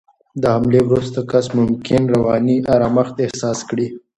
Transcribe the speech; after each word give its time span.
د 0.41 0.43
حملې 0.55 0.81
وروسته 0.85 1.19
کس 1.31 1.45
ممکن 1.59 2.01
رواني 2.13 2.57
آرامښت 2.75 3.15
احساس 3.25 3.59
کړي. 3.69 3.87